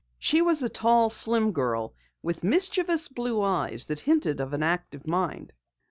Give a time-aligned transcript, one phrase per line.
[0.17, 1.93] She was a tall, slim girl
[2.23, 5.53] with mischievous blue eyes which hinted of an active mind.